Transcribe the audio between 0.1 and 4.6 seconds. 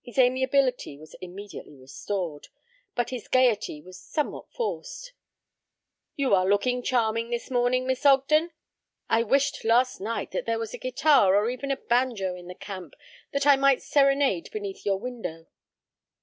amiability was immediately restored, but his gaiety was somewhat